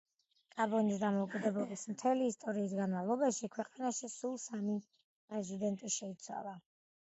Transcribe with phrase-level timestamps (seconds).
[0.53, 6.57] გაბონის დამოუკიდებლობის მთელი ისტორიის განმავლობაში ქვეყანაში სულ სამი პრეზიდენტი შეიცვალა.